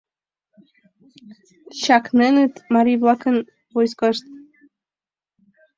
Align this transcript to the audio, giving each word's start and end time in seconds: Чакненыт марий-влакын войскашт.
Чакненыт 1.81 2.53
марий-влакын 2.73 3.35
войскашт. 3.73 4.25